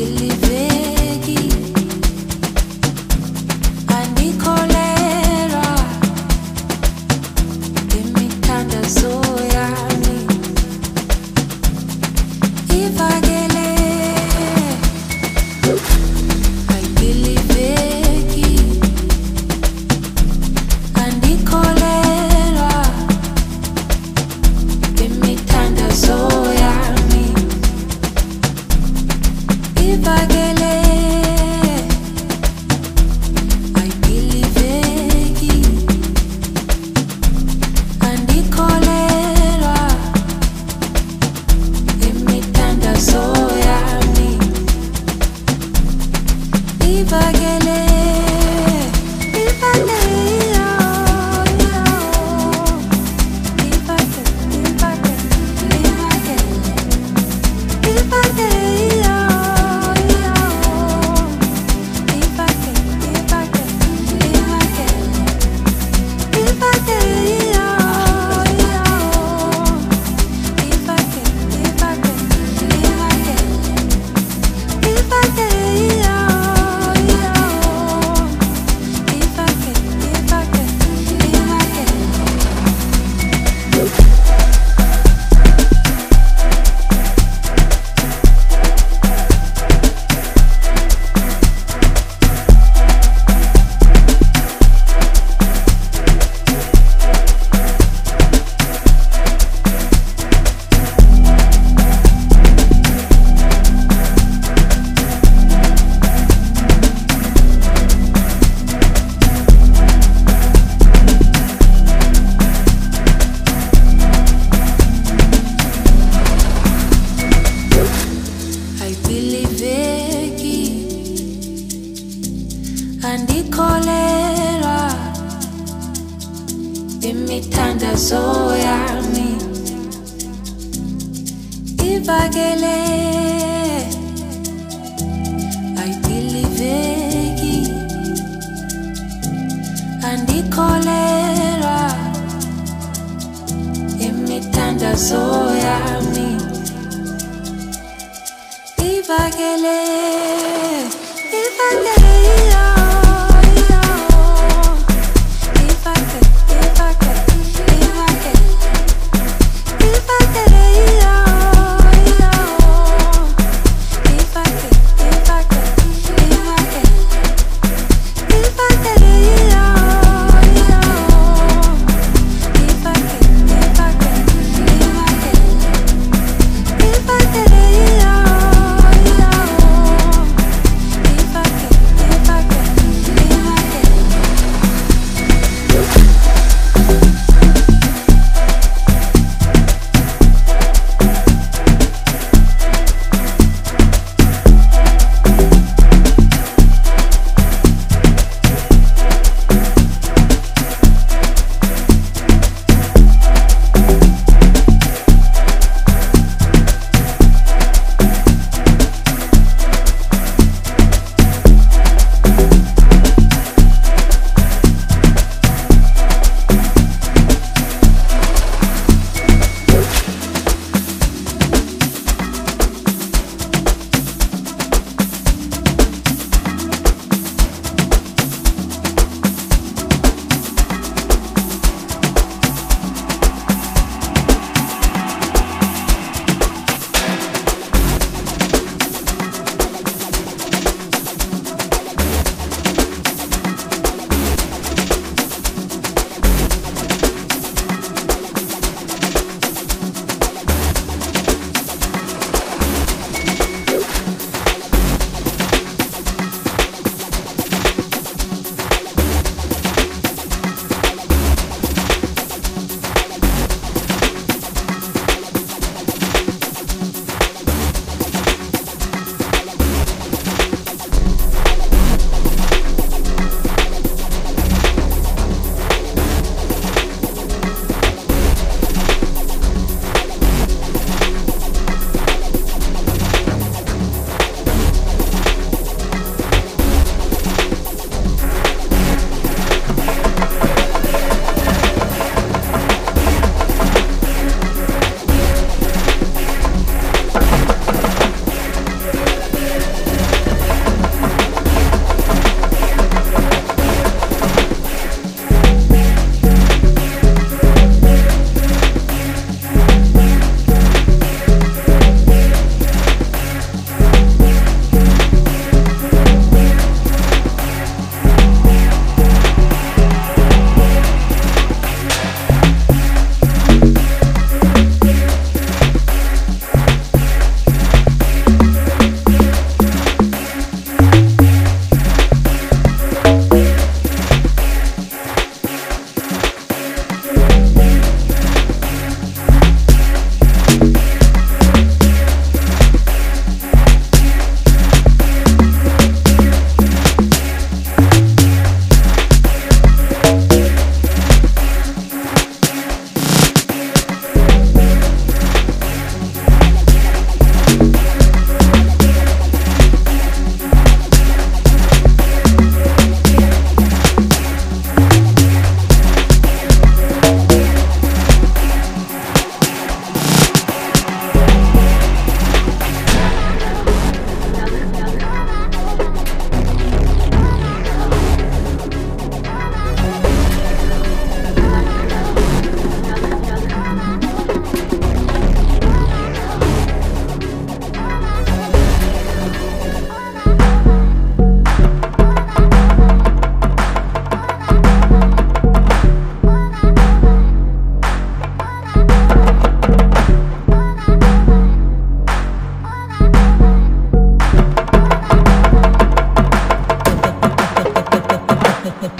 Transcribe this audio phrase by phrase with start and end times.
[0.00, 0.49] believe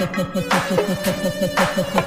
[0.01, 2.00] フフフフフフフフ。